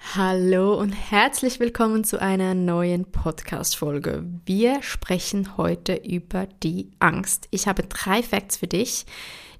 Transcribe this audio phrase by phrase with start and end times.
[0.00, 4.24] Hallo und herzlich willkommen zu einer neuen Podcast-Folge.
[4.46, 7.48] Wir sprechen heute über die Angst.
[7.50, 9.04] Ich habe drei Facts für dich,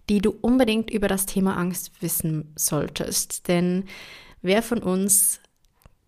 [0.08, 3.48] die du unbedingt über das Thema Angst wissen solltest.
[3.48, 3.84] Denn
[4.40, 5.40] wer von uns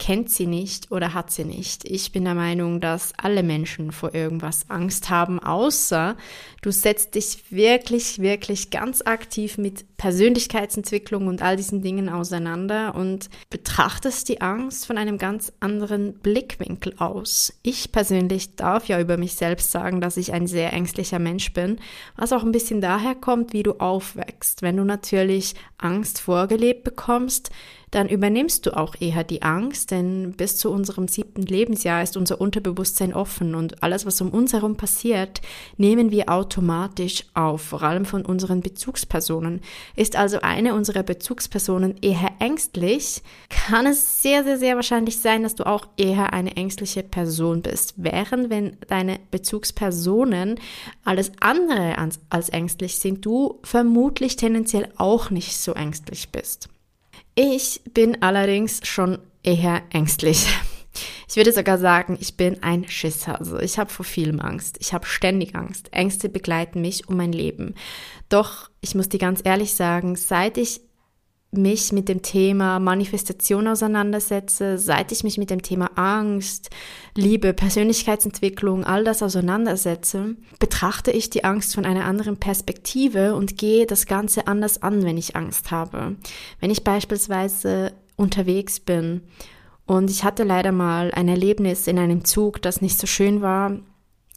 [0.00, 1.84] kennt sie nicht oder hat sie nicht.
[1.84, 6.16] Ich bin der Meinung, dass alle Menschen vor irgendwas Angst haben, außer
[6.62, 13.28] du setzt dich wirklich, wirklich ganz aktiv mit Persönlichkeitsentwicklung und all diesen Dingen auseinander und
[13.50, 17.52] betrachtest die Angst von einem ganz anderen Blickwinkel aus.
[17.62, 21.78] Ich persönlich darf ja über mich selbst sagen, dass ich ein sehr ängstlicher Mensch bin,
[22.16, 24.62] was auch ein bisschen daher kommt, wie du aufwächst.
[24.62, 27.50] Wenn du natürlich Angst vorgelebt bekommst,
[27.90, 32.40] dann übernimmst du auch eher die Angst, denn bis zu unserem siebten Lebensjahr ist unser
[32.40, 35.40] Unterbewusstsein offen und alles, was um uns herum passiert,
[35.76, 39.60] nehmen wir automatisch auf, vor allem von unseren Bezugspersonen.
[39.96, 45.56] Ist also eine unserer Bezugspersonen eher ängstlich, kann es sehr, sehr, sehr wahrscheinlich sein, dass
[45.56, 47.94] du auch eher eine ängstliche Person bist.
[47.96, 50.60] Während wenn deine Bezugspersonen
[51.04, 56.68] alles andere als, als ängstlich sind, du vermutlich tendenziell auch nicht so ängstlich bist.
[57.42, 60.46] Ich bin allerdings schon eher ängstlich.
[61.26, 63.38] Ich würde sogar sagen, ich bin ein Schisser.
[63.38, 64.76] Also ich habe vor vielem Angst.
[64.80, 65.90] Ich habe ständig Angst.
[65.90, 67.76] Ängste begleiten mich um mein Leben.
[68.28, 70.82] Doch ich muss dir ganz ehrlich sagen, seit ich
[71.52, 76.70] mich mit dem Thema Manifestation auseinandersetze, seit ich mich mit dem Thema Angst,
[77.16, 83.86] Liebe, Persönlichkeitsentwicklung, all das auseinandersetze, betrachte ich die Angst von einer anderen Perspektive und gehe
[83.86, 86.16] das Ganze anders an, wenn ich Angst habe.
[86.60, 89.22] Wenn ich beispielsweise unterwegs bin
[89.86, 93.72] und ich hatte leider mal ein Erlebnis in einem Zug, das nicht so schön war,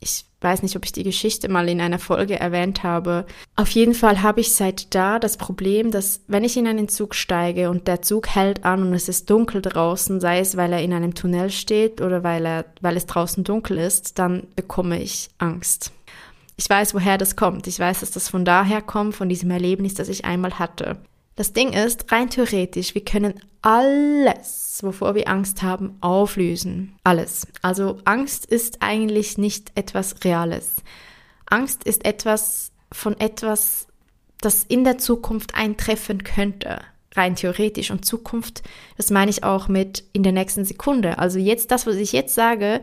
[0.03, 3.25] ich weiß nicht, ob ich die Geschichte mal in einer Folge erwähnt habe.
[3.55, 7.15] Auf jeden Fall habe ich seit da das Problem, dass wenn ich in einen Zug
[7.15, 10.81] steige und der Zug hält an und es ist dunkel draußen, sei es weil er
[10.81, 15.29] in einem Tunnel steht oder weil er, weil es draußen dunkel ist, dann bekomme ich
[15.37, 15.91] Angst.
[16.55, 17.65] Ich weiß, woher das kommt.
[17.67, 20.97] Ich weiß, dass das von daher kommt, von diesem Erlebnis, das ich einmal hatte.
[21.35, 26.95] Das Ding ist, rein theoretisch, wir können alles, wovor wir Angst haben, auflösen.
[27.03, 27.47] Alles.
[27.61, 30.75] Also Angst ist eigentlich nicht etwas Reales.
[31.45, 33.87] Angst ist etwas von etwas,
[34.41, 36.81] das in der Zukunft eintreffen könnte.
[37.15, 37.89] Rein theoretisch.
[37.89, 38.63] Und Zukunft,
[38.97, 41.19] das meine ich auch mit in der nächsten Sekunde.
[41.19, 42.81] Also jetzt, das, was ich jetzt sage,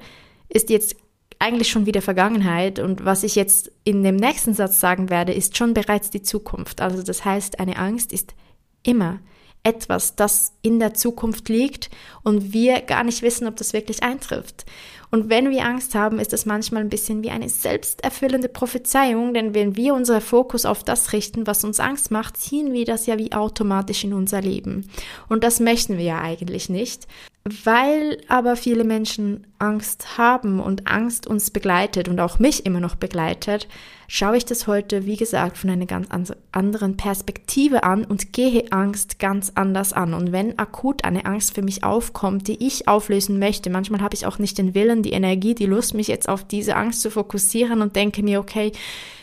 [0.48, 0.96] ist jetzt
[1.40, 5.56] eigentlich schon wieder Vergangenheit und was ich jetzt in dem nächsten Satz sagen werde, ist
[5.56, 6.80] schon bereits die Zukunft.
[6.80, 8.34] Also das heißt, eine Angst ist
[8.82, 9.18] immer
[9.62, 11.90] etwas, das in der Zukunft liegt
[12.22, 14.64] und wir gar nicht wissen, ob das wirklich eintrifft.
[15.10, 19.54] Und wenn wir Angst haben, ist das manchmal ein bisschen wie eine selbsterfüllende Prophezeiung, denn
[19.54, 23.18] wenn wir unser Fokus auf das richten, was uns Angst macht, ziehen wir das ja
[23.18, 24.88] wie automatisch in unser Leben.
[25.28, 27.06] Und das möchten wir ja eigentlich nicht.
[27.42, 32.96] Weil aber viele Menschen Angst haben und Angst uns begleitet und auch mich immer noch
[32.96, 33.66] begleitet,
[34.08, 36.08] schaue ich das heute, wie gesagt, von einer ganz
[36.52, 40.12] anderen Perspektive an und gehe Angst ganz anders an.
[40.12, 44.26] Und wenn akut eine Angst für mich aufkommt, die ich auflösen möchte, manchmal habe ich
[44.26, 47.80] auch nicht den Willen, die Energie, die Lust, mich jetzt auf diese Angst zu fokussieren
[47.80, 48.72] und denke mir, okay,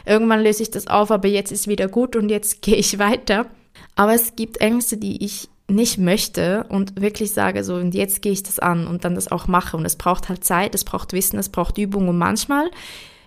[0.08, 3.46] irgendwann löse ich das auf, aber jetzt ist wieder gut und jetzt gehe ich weiter.
[3.96, 8.32] Aber es gibt Ängste, die ich nicht möchte und wirklich sage so, und jetzt gehe
[8.32, 9.76] ich das an und dann das auch mache.
[9.76, 12.70] Und es braucht halt Zeit, es braucht Wissen, es braucht Übung und manchmal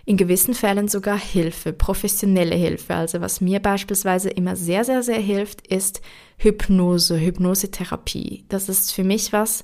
[0.05, 2.95] in gewissen Fällen sogar Hilfe, professionelle Hilfe.
[2.95, 6.01] Also was mir beispielsweise immer sehr, sehr, sehr hilft, ist
[6.37, 8.45] Hypnose, Hypnosetherapie.
[8.49, 9.63] Das ist für mich was,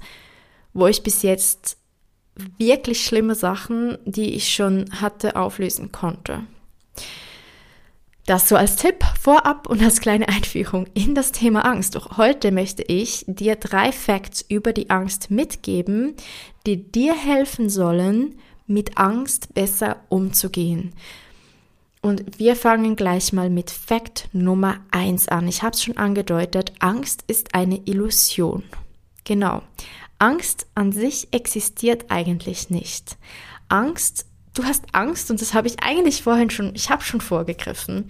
[0.74, 1.78] wo ich bis jetzt
[2.60, 6.44] wirklich schlimme Sachen, die ich schon hatte, auflösen konnte.
[8.28, 11.96] Das so als Tipp vorab und als kleine Einführung in das Thema Angst.
[11.96, 16.14] Doch heute möchte ich dir drei Facts über die Angst mitgeben,
[16.66, 18.38] die dir helfen sollen,
[18.68, 20.92] mit Angst besser umzugehen.
[22.02, 25.48] Und wir fangen gleich mal mit Fact Nummer eins an.
[25.48, 28.64] Ich habe es schon angedeutet, Angst ist eine Illusion.
[29.24, 29.62] Genau.
[30.20, 33.18] Angst an sich existiert eigentlich nicht.
[33.70, 34.26] Angst,
[34.58, 38.10] du hast Angst und das habe ich eigentlich vorhin schon, ich habe schon vorgegriffen.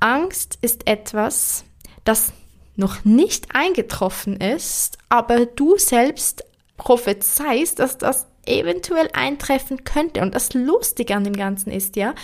[0.00, 1.64] Angst ist etwas,
[2.04, 2.32] das
[2.76, 6.44] noch nicht eingetroffen ist, aber du selbst
[6.76, 10.20] prophezeist, dass das eventuell eintreffen könnte.
[10.20, 12.14] Und das Lustige an dem Ganzen ist ja,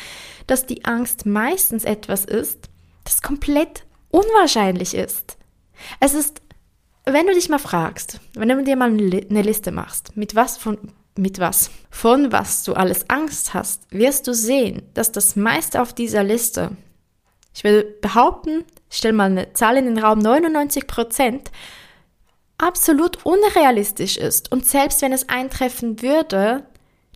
[0.47, 2.69] dass die Angst meistens etwas ist,
[3.05, 5.37] das komplett unwahrscheinlich ist.
[6.01, 6.43] Es ist,
[7.05, 10.79] wenn du dich mal fragst, wenn du dir mal eine Liste machst, mit was von
[11.19, 15.93] mit was, von was du alles Angst hast, wirst du sehen, dass das meiste auf
[15.93, 16.71] dieser Liste,
[17.55, 21.51] ich will behaupten, stell mal eine Zahl in den Raum, 99 Prozent,
[22.57, 24.51] absolut unrealistisch ist.
[24.53, 26.65] Und selbst wenn es eintreffen würde,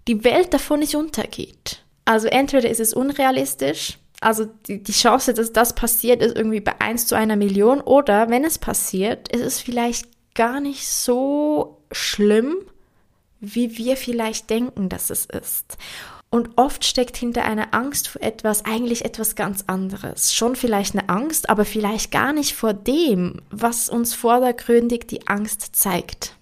[0.08, 1.84] die Welt davon nicht untergeht.
[2.04, 6.80] Also entweder ist es unrealistisch, also die, die Chance, dass das passiert, ist irgendwie bei
[6.80, 7.80] 1 zu einer Million.
[7.80, 12.56] Oder wenn es passiert, ist es vielleicht gar nicht so schlimm,
[13.42, 15.76] wie wir vielleicht denken, dass es ist.
[16.30, 20.32] Und oft steckt hinter einer Angst vor etwas eigentlich etwas ganz anderes.
[20.32, 25.76] Schon vielleicht eine Angst, aber vielleicht gar nicht vor dem, was uns vordergründig die Angst
[25.76, 26.34] zeigt,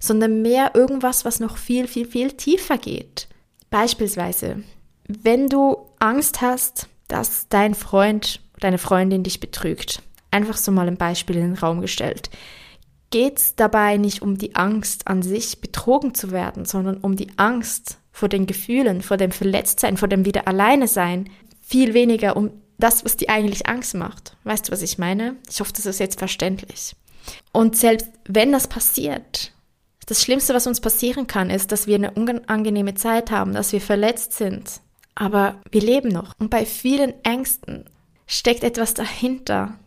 [0.00, 3.28] sondern mehr irgendwas, was noch viel, viel, viel tiefer geht.
[3.70, 4.64] Beispielsweise,
[5.06, 10.02] wenn du Angst hast, dass dein Freund, deine Freundin dich betrügt.
[10.30, 12.28] Einfach so mal ein Beispiel in den Raum gestellt
[13.10, 17.30] geht es dabei nicht um die Angst an sich, betrogen zu werden, sondern um die
[17.36, 21.30] Angst vor den Gefühlen, vor dem Verletztsein, vor dem Wieder alleine sein.
[21.60, 24.36] Viel weniger um das, was dir eigentlich Angst macht.
[24.44, 25.36] Weißt du, was ich meine?
[25.50, 26.94] Ich hoffe, das ist jetzt verständlich.
[27.52, 29.52] Und selbst wenn das passiert,
[30.06, 33.80] das Schlimmste, was uns passieren kann, ist, dass wir eine unangenehme Zeit haben, dass wir
[33.80, 34.80] verletzt sind.
[35.14, 36.32] Aber wir leben noch.
[36.38, 37.84] Und bei vielen Ängsten
[38.26, 39.78] steckt etwas dahinter,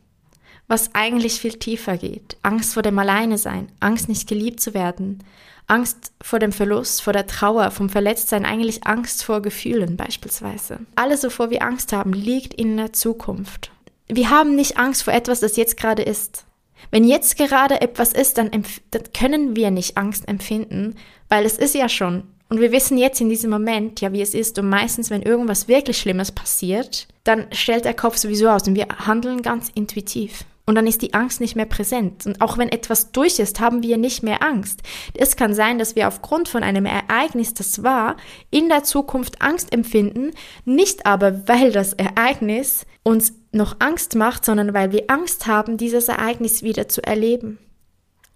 [0.71, 2.37] was eigentlich viel tiefer geht.
[2.43, 5.21] Angst vor dem Alleine sein, Angst nicht geliebt zu werden,
[5.67, 10.79] Angst vor dem Verlust, vor der Trauer, vom Verletztsein, eigentlich Angst vor Gefühlen beispielsweise.
[10.95, 13.69] Alles, wovor wir Angst haben, liegt in der Zukunft.
[14.07, 16.45] Wir haben nicht Angst vor etwas, das jetzt gerade ist.
[16.89, 20.95] Wenn jetzt gerade etwas ist, dann, dann können wir nicht Angst empfinden,
[21.27, 22.23] weil es ist ja schon.
[22.47, 24.57] Und wir wissen jetzt in diesem Moment ja, wie es ist.
[24.57, 28.87] Und meistens, wenn irgendwas wirklich Schlimmes passiert, dann stellt der Kopf sowieso aus und wir
[29.05, 30.45] handeln ganz intuitiv.
[30.65, 32.25] Und dann ist die Angst nicht mehr präsent.
[32.25, 34.81] Und auch wenn etwas durch ist, haben wir nicht mehr Angst.
[35.13, 38.15] Es kann sein, dass wir aufgrund von einem Ereignis, das war,
[38.51, 40.31] in der Zukunft Angst empfinden,
[40.65, 46.07] nicht aber, weil das Ereignis uns noch Angst macht, sondern weil wir Angst haben, dieses
[46.07, 47.57] Ereignis wieder zu erleben.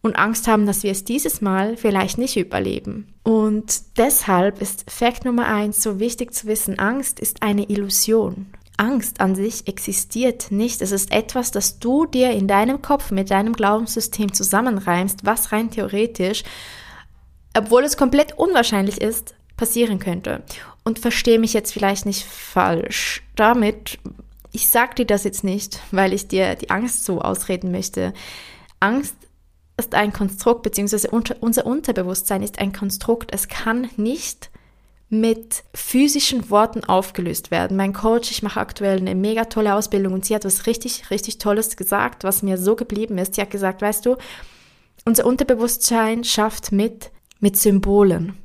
[0.02, 3.08] Und Angst haben, dass wir es dieses Mal vielleicht nicht überleben.
[3.24, 8.48] Und deshalb ist Fakt Nummer eins so wichtig zu wissen, Angst ist eine Illusion.
[8.78, 10.82] Angst an sich existiert nicht.
[10.82, 15.72] Es ist etwas, das du dir in deinem Kopf mit deinem Glaubenssystem zusammenreimst, was rein
[15.72, 16.44] theoretisch,
[17.58, 20.44] obwohl es komplett unwahrscheinlich ist, passieren könnte.
[20.84, 23.24] Und verstehe mich jetzt vielleicht nicht falsch.
[23.36, 23.98] Damit,
[24.52, 28.14] ich sage dir das jetzt nicht, weil ich dir die Angst so ausreden möchte.
[28.80, 29.16] Angst
[29.78, 33.34] ist ein Konstrukt, beziehungsweise unser Unterbewusstsein ist ein Konstrukt.
[33.34, 34.50] Es kann nicht
[35.10, 37.78] mit physischen Worten aufgelöst werden.
[37.78, 41.38] Mein Coach, ich mache aktuell eine mega tolle Ausbildung und sie hat was richtig, richtig
[41.38, 43.36] Tolles gesagt, was mir so geblieben ist.
[43.36, 44.18] Sie hat gesagt, weißt du,
[45.06, 48.38] unser Unterbewusstsein schafft mit, mit Symbolen.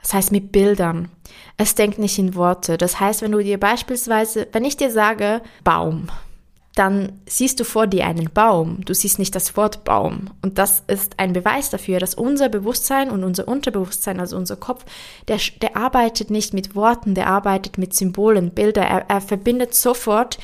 [0.00, 1.08] Das heißt mit Bildern.
[1.56, 2.78] Es denkt nicht in Worte.
[2.78, 6.08] Das heißt, wenn du dir beispielsweise, wenn ich dir sage Baum,
[6.80, 10.30] dann siehst du vor dir einen Baum, du siehst nicht das Wort Baum.
[10.40, 14.86] Und das ist ein Beweis dafür, dass unser Bewusstsein und unser Unterbewusstsein, also unser Kopf,
[15.28, 18.80] der, der arbeitet nicht mit Worten, der arbeitet mit Symbolen, Bilder.
[18.80, 20.38] Er, er verbindet sofort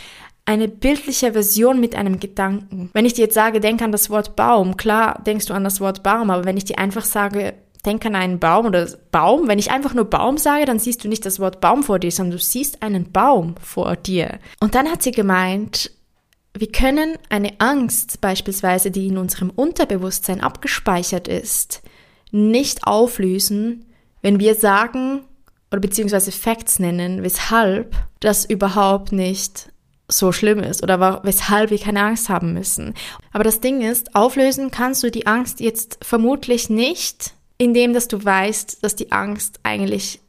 [0.45, 2.91] eine bildliche Version mit einem Gedanken.
[2.93, 5.81] Wenn ich dir jetzt sage, denk an das Wort Baum, klar denkst du an das
[5.81, 7.55] Wort Baum, aber wenn ich dir einfach sage,
[7.87, 11.09] denk an einen Baum oder Baum, wenn ich einfach nur Baum sage, dann siehst du
[11.09, 14.39] nicht das Wort Baum vor dir, sondern du siehst einen Baum vor dir.
[14.61, 15.91] Und dann hat sie gemeint,
[16.61, 21.83] wir können eine Angst beispielsweise, die in unserem Unterbewusstsein abgespeichert ist,
[22.31, 23.87] nicht auflösen,
[24.23, 25.23] wenn wir sagen
[25.71, 29.71] oder beziehungsweise Facts nennen, weshalb das überhaupt nicht
[30.09, 32.95] so schlimm ist oder weshalb wir keine Angst haben müssen.
[33.33, 38.25] Aber das Ding ist, auflösen kannst du die Angst jetzt vermutlich nicht, indem dass du
[38.25, 40.21] weißt, dass die Angst eigentlich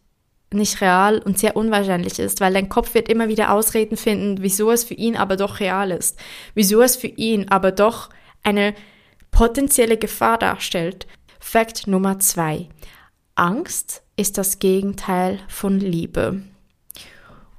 [0.53, 4.71] nicht real und sehr unwahrscheinlich ist, weil dein Kopf wird immer wieder Ausreden finden, wieso
[4.71, 6.17] es für ihn aber doch real ist,
[6.53, 8.09] wieso es für ihn aber doch
[8.43, 8.73] eine
[9.31, 11.05] potenzielle Gefahr darstellt.
[11.39, 12.69] Fakt Nummer zwei.
[13.35, 16.41] Angst ist das Gegenteil von Liebe.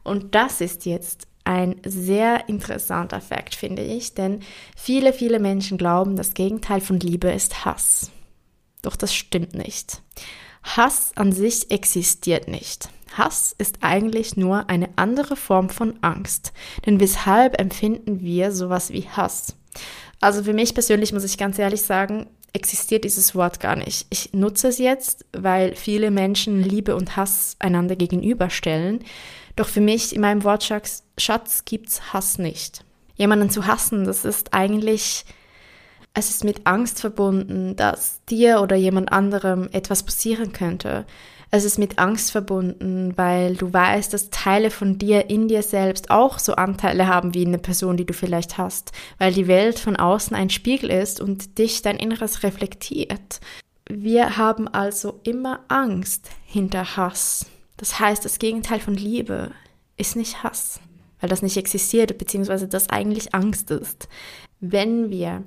[0.02, 4.40] Und das ist jetzt ein sehr interessanter Fakt, finde ich, denn
[4.76, 8.11] viele, viele Menschen glauben, das Gegenteil von Liebe ist Hass.
[8.83, 10.02] Doch das stimmt nicht.
[10.77, 12.89] Hass an sich existiert nicht.
[13.15, 16.53] Hass ist eigentlich nur eine andere Form von Angst.
[16.85, 19.57] Denn weshalb empfinden wir sowas wie Hass?
[20.21, 24.07] Also für mich persönlich muss ich ganz ehrlich sagen, existiert dieses Wort gar nicht.
[24.11, 29.01] Ich nutze es jetzt, weil viele Menschen Liebe und Hass einander gegenüberstellen.
[29.57, 32.85] Doch für mich in meinem Wortschatz Schatz gibt's Hass nicht.
[33.17, 35.25] Jemanden zu hassen, das ist eigentlich,
[36.19, 41.07] es ist mit Angst verbunden, dass dir oder jemand anderem etwas passieren könnte.
[41.53, 46.11] Es ist mit Angst verbunden, weil du weißt, dass Teile von dir in dir selbst
[46.11, 49.95] auch so Anteile haben wie eine Person, die du vielleicht hast, weil die Welt von
[49.95, 53.41] außen ein Spiegel ist und dich dein Inneres reflektiert.
[53.89, 57.47] Wir haben also immer Angst hinter Hass.
[57.77, 59.53] Das heißt, das Gegenteil von Liebe
[59.97, 60.81] ist nicht Hass,
[61.21, 64.09] weil das nicht existiert, beziehungsweise das eigentlich Angst ist.
[64.61, 65.45] Wenn wir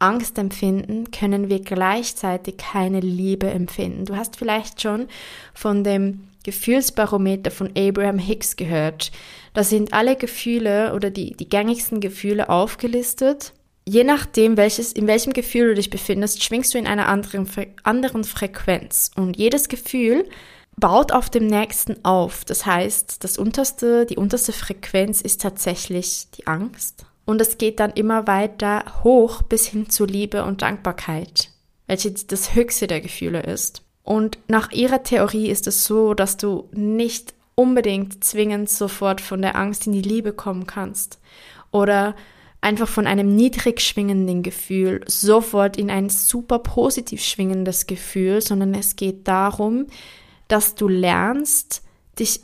[0.00, 4.06] Angst empfinden, können wir gleichzeitig keine Liebe empfinden.
[4.06, 5.06] Du hast vielleicht schon
[5.54, 9.12] von dem Gefühlsbarometer von Abraham Hicks gehört.
[9.52, 13.52] Da sind alle Gefühle oder die, die gängigsten Gefühle aufgelistet.
[13.86, 17.48] Je nachdem, welches, in welchem Gefühl du dich befindest, schwingst du in einer anderen,
[17.82, 19.10] anderen Frequenz.
[19.16, 20.24] Und jedes Gefühl
[20.76, 22.44] baut auf dem nächsten auf.
[22.44, 27.04] Das heißt, das unterste, die unterste Frequenz ist tatsächlich die Angst.
[27.30, 31.52] Und es geht dann immer weiter hoch bis hin zu Liebe und Dankbarkeit,
[31.86, 33.84] welche das höchste der Gefühle ist.
[34.02, 39.54] Und nach ihrer Theorie ist es so, dass du nicht unbedingt zwingend sofort von der
[39.54, 41.20] Angst in die Liebe kommen kannst
[41.70, 42.16] oder
[42.62, 48.96] einfach von einem niedrig schwingenden Gefühl sofort in ein super positiv schwingendes Gefühl, sondern es
[48.96, 49.86] geht darum,
[50.48, 51.84] dass du lernst,
[52.18, 52.40] dich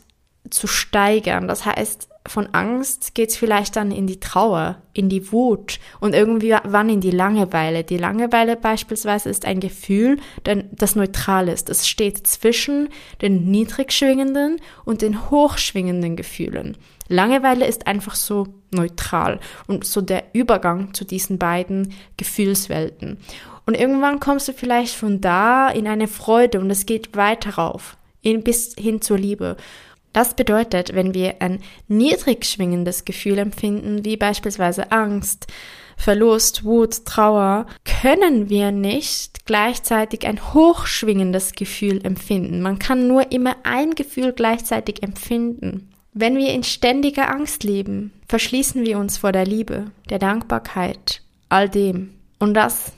[0.49, 1.49] zu steigern.
[1.49, 6.14] Das heißt, von Angst geht es vielleicht dann in die Trauer, in die Wut und
[6.14, 7.85] irgendwie wann in die Langeweile.
[7.85, 11.68] Die Langeweile beispielsweise ist ein Gefühl, das neutral ist.
[11.68, 12.88] Es steht zwischen
[13.23, 16.76] den niedrig schwingenden und den hochschwingenden Gefühlen.
[17.09, 23.18] Langeweile ist einfach so neutral und so der Übergang zu diesen beiden Gefühlswelten.
[23.66, 27.97] Und irgendwann kommst du vielleicht von da in eine Freude und es geht weiter rauf,
[28.23, 29.56] bis hin zur Liebe.
[30.16, 35.46] Das bedeutet, wenn wir ein niedrig schwingendes Gefühl empfinden, wie beispielsweise Angst,
[35.99, 42.62] Verlust, Wut, Trauer, können wir nicht gleichzeitig ein hochschwingendes Gefühl empfinden.
[42.62, 45.92] Man kann nur immer ein Gefühl gleichzeitig empfinden.
[46.14, 51.20] Wenn wir in ständiger Angst leben, verschließen wir uns vor der Liebe, der Dankbarkeit,
[51.50, 52.14] all dem.
[52.38, 52.92] Und das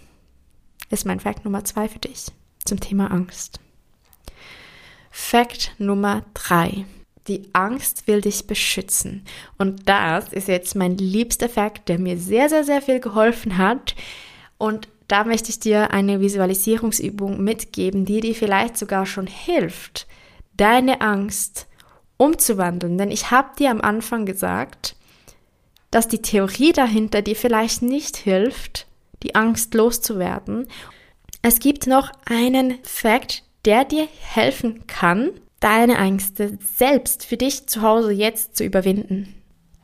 [0.89, 2.27] ist mein Fakt Nummer zwei für dich
[2.65, 3.59] zum Thema Angst.
[5.11, 6.85] Fakt Nummer drei.
[7.29, 9.25] Die Angst will dich beschützen.
[9.59, 13.95] Und das ist jetzt mein liebster Fakt, der mir sehr, sehr, sehr viel geholfen hat.
[14.57, 20.07] Und da möchte ich dir eine Visualisierungsübung mitgeben, die dir vielleicht sogar schon hilft,
[20.57, 21.67] deine Angst
[22.17, 22.99] umzuwandeln.
[22.99, 24.97] Denn ich habe dir am Anfang gesagt,
[25.91, 28.87] dass die Theorie dahinter dir vielleicht nicht hilft,
[29.23, 30.69] die Angst loszuwerden.
[31.43, 37.83] Es gibt noch einen Fakt, der dir helfen kann, deine Ängste selbst für dich zu
[37.83, 39.35] Hause jetzt zu überwinden.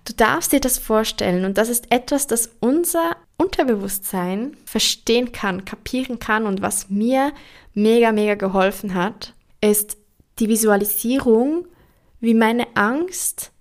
[0.05, 6.19] Du darfst dir das vorstellen und das ist etwas, das unser Unterbewusstsein verstehen kann, kapieren
[6.19, 7.33] kann und was mir
[7.73, 9.97] mega, mega geholfen hat, ist
[10.39, 11.67] die Visualisierung,
[12.21, 13.53] wie meine Angst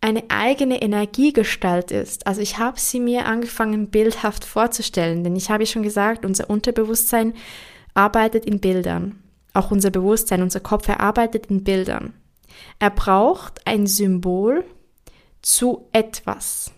[0.00, 2.26] eine eigene Energiegestalt ist.
[2.26, 7.34] Also ich habe sie mir angefangen bildhaft vorzustellen, denn ich habe schon gesagt, unser Unterbewusstsein
[7.92, 9.22] arbeitet in Bildern.
[9.52, 12.14] Auch unser Bewusstsein, unser Kopf erarbeitet in Bildern.
[12.78, 14.64] Er braucht ein Symbol
[15.42, 16.72] zu etwas.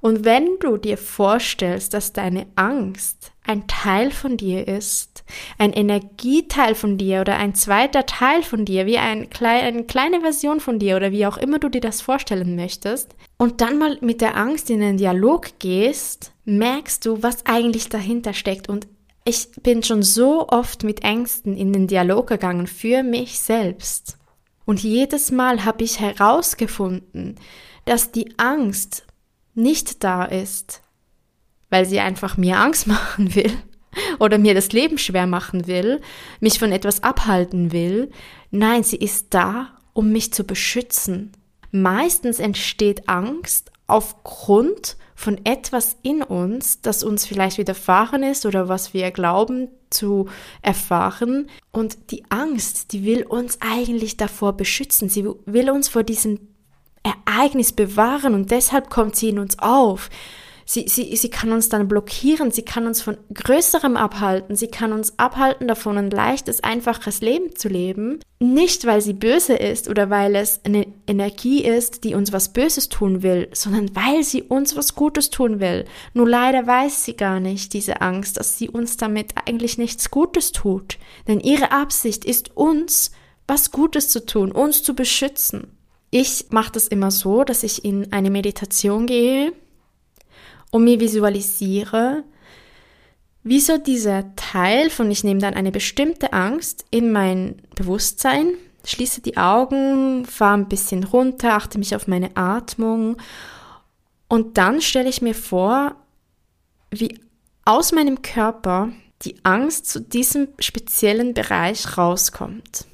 [0.00, 5.24] Und wenn du dir vorstellst, dass deine Angst ein Teil von dir ist,
[5.58, 10.20] ein Energieteil von dir oder ein zweiter Teil von dir, wie ein klein, eine kleine
[10.20, 13.98] Version von dir oder wie auch immer du dir das vorstellen möchtest, und dann mal
[14.00, 18.86] mit der Angst in den Dialog gehst, merkst du, was eigentlich dahinter steckt und
[19.24, 24.16] ich bin schon so oft mit Ängsten in den Dialog gegangen für mich selbst.
[24.64, 27.36] Und jedes Mal habe ich herausgefunden,
[27.84, 29.06] dass die Angst
[29.54, 30.82] nicht da ist,
[31.70, 33.52] weil sie einfach mir Angst machen will
[34.18, 36.00] oder mir das Leben schwer machen will,
[36.40, 38.10] mich von etwas abhalten will.
[38.50, 41.32] Nein, sie ist da, um mich zu beschützen.
[41.70, 48.94] Meistens entsteht Angst aufgrund von etwas in uns, das uns vielleicht widerfahren ist oder was
[48.94, 50.28] wir glauben zu
[50.62, 51.50] erfahren.
[51.72, 55.08] Und die Angst, die will uns eigentlich davor beschützen.
[55.08, 56.38] Sie will uns vor diesem
[57.02, 60.08] Ereignis bewahren und deshalb kommt sie in uns auf.
[60.70, 64.92] Sie, sie, sie kann uns dann blockieren, sie kann uns von Größerem abhalten, sie kann
[64.92, 68.20] uns abhalten davon, ein leichtes, einfaches Leben zu leben.
[68.38, 72.90] Nicht, weil sie böse ist oder weil es eine Energie ist, die uns was Böses
[72.90, 75.86] tun will, sondern weil sie uns was Gutes tun will.
[76.12, 80.52] Nur leider weiß sie gar nicht, diese Angst, dass sie uns damit eigentlich nichts Gutes
[80.52, 80.98] tut.
[81.26, 83.12] Denn ihre Absicht ist, uns
[83.46, 85.78] was Gutes zu tun, uns zu beschützen.
[86.10, 89.54] Ich mache das immer so, dass ich in eine Meditation gehe
[90.70, 92.24] und mir visualisiere,
[93.42, 99.20] wie so dieser Teil von ich nehme dann eine bestimmte Angst in mein Bewusstsein, schließe
[99.22, 103.16] die Augen, fahre ein bisschen runter, achte mich auf meine Atmung
[104.28, 105.96] und dann stelle ich mir vor,
[106.90, 107.18] wie
[107.64, 108.90] aus meinem Körper
[109.22, 112.87] die Angst zu diesem speziellen Bereich rauskommt.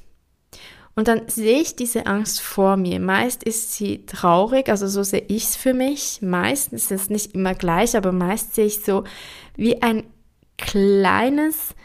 [0.95, 3.01] Und dann sehe ich diese Angst vor mir.
[3.01, 6.21] Meist ist sie traurig, also so sehe ich es für mich.
[6.21, 9.03] Meistens ist es nicht immer gleich, aber meist sehe ich so
[9.57, 10.03] wie ein
[10.57, 11.75] kleines,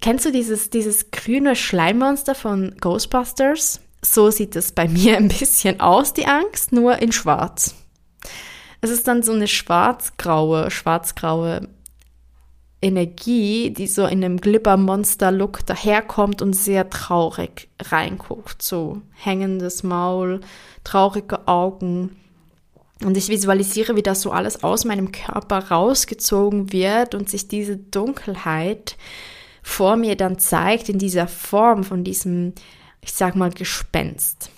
[0.00, 3.80] kennst du dieses, dieses grüne Schleimmonster von Ghostbusters?
[4.02, 7.76] So sieht es bei mir ein bisschen aus, die Angst, nur in schwarz.
[8.80, 11.68] Es ist dann so eine schwarz-graue, schwarz-graue
[12.82, 18.62] Energie, die so in einem Glibber-Monster-Look daherkommt und sehr traurig reinguckt.
[18.62, 20.40] So hängendes Maul,
[20.82, 22.16] traurige Augen.
[23.04, 27.76] Und ich visualisiere, wie das so alles aus meinem Körper rausgezogen wird und sich diese
[27.76, 28.96] Dunkelheit
[29.62, 32.54] vor mir dann zeigt in dieser Form von diesem,
[33.02, 34.50] ich sag mal, Gespenst.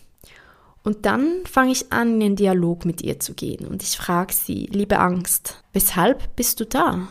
[0.85, 4.33] Und dann fange ich an, in den Dialog mit ihr zu gehen und ich frage
[4.33, 7.09] sie, liebe Angst, weshalb bist du da?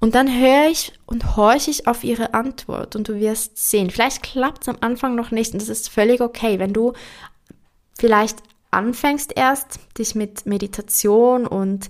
[0.00, 3.90] Und dann höre ich und horche ich auf ihre Antwort und du wirst sehen.
[3.90, 6.92] Vielleicht klappt es am Anfang noch nicht und das ist völlig okay, wenn du
[7.98, 8.38] vielleicht
[8.70, 11.88] anfängst erst, dich mit Meditation und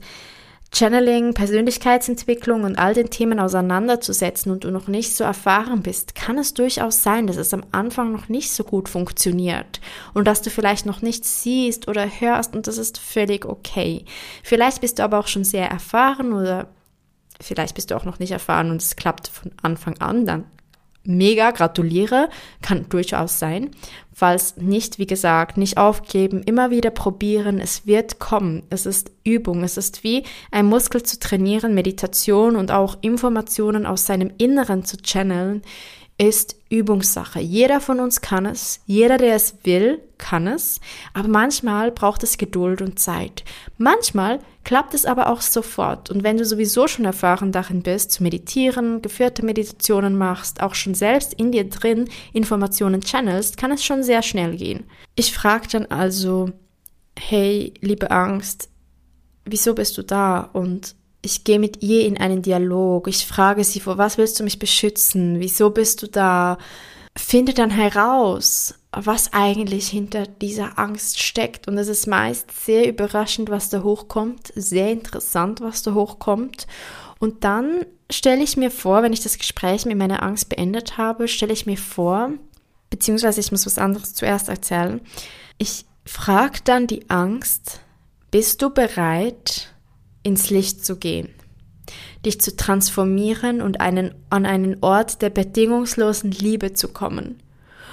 [0.75, 6.37] Channeling, Persönlichkeitsentwicklung und all den Themen auseinanderzusetzen und du noch nicht so erfahren bist, kann
[6.37, 9.81] es durchaus sein, dass es am Anfang noch nicht so gut funktioniert
[10.15, 14.05] und dass du vielleicht noch nicht siehst oder hörst und das ist völlig okay.
[14.43, 16.67] Vielleicht bist du aber auch schon sehr erfahren oder
[17.41, 20.45] vielleicht bist du auch noch nicht erfahren und es klappt von Anfang an, dann
[21.05, 22.29] mega, gratuliere,
[22.63, 23.71] kann durchaus sein.
[24.13, 28.63] Falls nicht, wie gesagt, nicht aufgeben, immer wieder probieren, es wird kommen.
[28.71, 34.07] Es ist Übung, es ist wie ein Muskel zu trainieren, Meditation und auch Informationen aus
[34.07, 35.63] seinem Inneren zu channeln,
[36.17, 37.41] ist Übungssache.
[37.41, 40.81] Jeder von uns kann es, jeder, der es will, kann es,
[41.13, 43.45] aber manchmal braucht es Geduld und Zeit.
[43.79, 48.23] Manchmal klappt es aber auch sofort und wenn du sowieso schon erfahren darin bist, zu
[48.23, 54.03] meditieren, geführte Meditationen machst, auch schon selbst in dir drin Informationen channelst, kann es schon
[54.03, 54.85] sehr schnell gehen.
[55.17, 56.51] Ich frage dann also,
[57.19, 58.71] hey, liebe Angst,
[59.45, 63.09] wieso bist du da und ich gehe mit ihr in einen Dialog.
[63.09, 65.41] Ich frage sie, vor was willst du mich beschützen?
[65.41, 66.59] Wieso bist du da?
[67.17, 71.69] Finde dann heraus, was eigentlich hinter dieser Angst steckt.
[71.69, 76.67] Und es ist meist sehr überraschend, was da hochkommt, sehr interessant, was da hochkommt.
[77.19, 81.29] Und dann stelle ich mir vor, wenn ich das Gespräch mit meiner Angst beendet habe,
[81.29, 82.31] stelle ich mir vor,
[82.91, 85.01] beziehungsweise ich muss was anderes zuerst erzählen.
[85.59, 87.81] Ich frage dann die Angst,
[88.31, 89.74] bist du bereit,
[90.25, 91.29] ins Licht zu gehen,
[92.27, 97.41] dich zu transformieren und einen, an einen Ort der bedingungslosen Liebe zu kommen.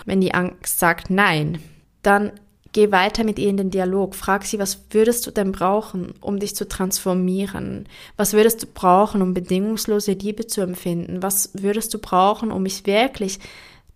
[0.05, 1.59] Wenn die Angst sagt Nein,
[2.01, 2.31] dann
[2.71, 4.15] geh weiter mit ihr in den Dialog.
[4.15, 7.87] Frag sie, was würdest du denn brauchen, um dich zu transformieren?
[8.17, 11.21] Was würdest du brauchen, um bedingungslose Liebe zu empfinden?
[11.21, 13.39] Was würdest du brauchen, um mich wirklich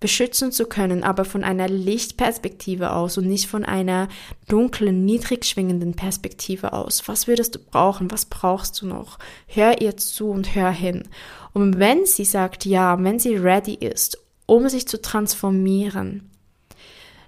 [0.06, 4.08] beschützen zu können, aber von einer Lichtperspektive aus und nicht von einer
[4.48, 7.08] dunklen, niedrig schwingenden Perspektive aus.
[7.08, 8.12] Was würdest du brauchen?
[8.12, 9.18] Was brauchst du noch?
[9.48, 11.08] Hör ihr zu und hör hin.
[11.54, 16.30] Und wenn sie sagt ja, wenn sie ready ist, um sich zu transformieren,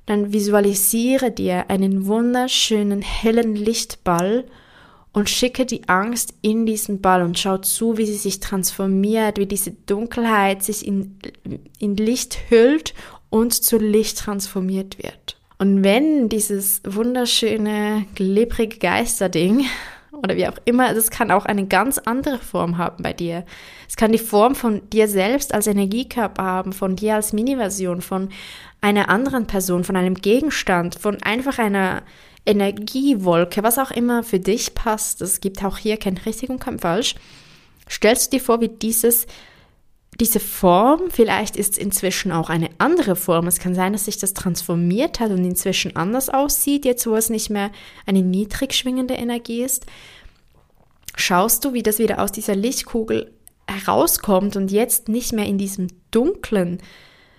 [0.06, 4.46] dann visualisiere dir einen wunderschönen hellen Lichtball
[5.18, 9.48] und schicke die Angst in diesen Ball und schau zu, wie sie sich transformiert, wie
[9.48, 11.18] diese Dunkelheit sich in,
[11.80, 12.94] in Licht hüllt
[13.32, 15.38] und zu Licht transformiert wird.
[15.58, 19.66] Und wenn dieses wunderschöne, klebrige Geisterding
[20.12, 23.44] oder wie auch immer, das kann auch eine ganz andere Form haben bei dir.
[23.90, 28.30] Es kann die Form von dir selbst als Energiekörper haben, von dir als Mini-Version, von
[28.82, 32.04] einer anderen Person, von einem Gegenstand, von einfach einer
[32.48, 36.80] Energiewolke, was auch immer für dich passt, es gibt auch hier kein richtig und kein
[36.80, 37.16] falsch,
[37.90, 39.28] stellst du dir vor, wie dieses,
[40.20, 44.18] diese Form, vielleicht ist es inzwischen auch eine andere Form, es kann sein, dass sich
[44.18, 47.72] das transformiert hat und inzwischen anders aussieht, jetzt wo es nicht mehr
[48.06, 49.86] eine niedrig schwingende Energie ist.
[51.16, 53.34] schaust du, wie das wieder aus dieser Lichtkugel
[53.68, 56.80] herauskommt und jetzt nicht mehr in diesem dunklen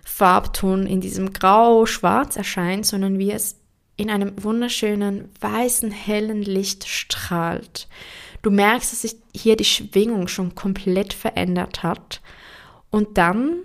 [0.04, 3.57] Farbton, in diesem grau-schwarz erscheint, sondern wie es
[3.98, 7.88] in einem wunderschönen, weißen, hellen Licht strahlt.
[8.40, 12.22] Du merkst, dass sich hier die Schwingung schon komplett verändert hat.
[12.90, 13.56] Und dann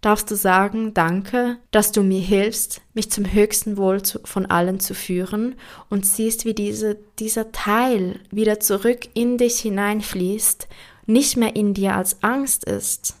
[0.00, 4.80] darfst du sagen, danke, dass du mir hilfst, mich zum höchsten Wohl zu, von allen
[4.80, 5.54] zu führen
[5.88, 10.68] und siehst, wie diese, dieser Teil wieder zurück in dich hineinfließt,
[11.06, 13.14] nicht mehr in dir als Angst ist,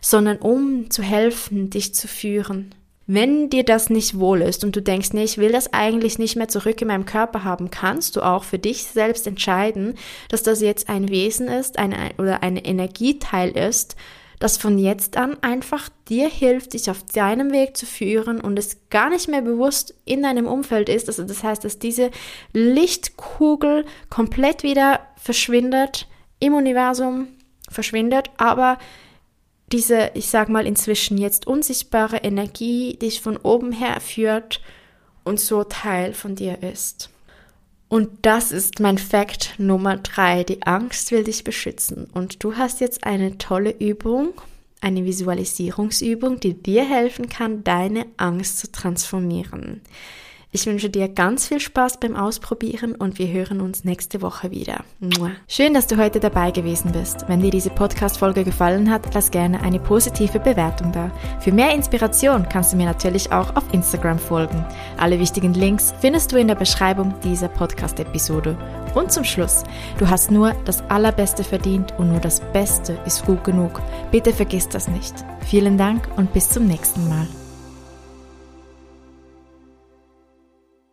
[0.00, 2.74] sondern um zu helfen, dich zu führen.
[3.12, 6.36] Wenn dir das nicht wohl ist und du denkst, nee, ich will das eigentlich nicht
[6.36, 9.96] mehr zurück in meinem Körper haben, kannst du auch für dich selbst entscheiden,
[10.28, 13.96] dass das jetzt ein Wesen ist eine, oder ein Energieteil ist,
[14.38, 18.76] das von jetzt an einfach dir hilft, dich auf deinem Weg zu führen und es
[18.90, 21.08] gar nicht mehr bewusst in deinem Umfeld ist.
[21.08, 22.12] Also das heißt, dass diese
[22.52, 26.06] Lichtkugel komplett wieder verschwindet,
[26.38, 27.26] im Universum
[27.68, 28.78] verschwindet, aber
[29.72, 34.60] diese, ich sag mal, inzwischen jetzt unsichtbare Energie dich von oben her führt
[35.24, 37.10] und so Teil von dir ist.
[37.88, 40.44] Und das ist mein Fakt Nummer drei.
[40.44, 42.08] Die Angst will dich beschützen.
[42.12, 44.32] Und du hast jetzt eine tolle Übung,
[44.80, 49.80] eine Visualisierungsübung, die dir helfen kann, deine Angst zu transformieren.
[50.52, 54.82] Ich wünsche dir ganz viel Spaß beim Ausprobieren und wir hören uns nächste Woche wieder.
[55.46, 57.28] Schön, dass du heute dabei gewesen bist.
[57.28, 61.12] Wenn dir diese Podcast-Folge gefallen hat, lass gerne eine positive Bewertung da.
[61.38, 64.64] Für mehr Inspiration kannst du mir natürlich auch auf Instagram folgen.
[64.96, 68.58] Alle wichtigen Links findest du in der Beschreibung dieser Podcast-Episode.
[68.96, 69.62] Und zum Schluss,
[69.98, 73.80] du hast nur das Allerbeste verdient und nur das Beste ist gut genug.
[74.10, 75.14] Bitte vergiss das nicht.
[75.46, 77.28] Vielen Dank und bis zum nächsten Mal.